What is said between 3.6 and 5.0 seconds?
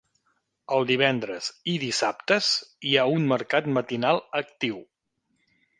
matinal actiu.